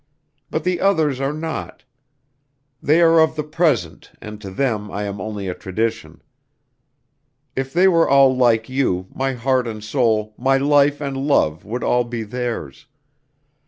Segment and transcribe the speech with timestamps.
[0.49, 1.83] But the others are not.
[2.81, 6.23] They are of the present and to them I am only a tradition.
[7.55, 11.83] If they were all like you, my heart and soul, my life and love would
[11.83, 12.87] all be theirs.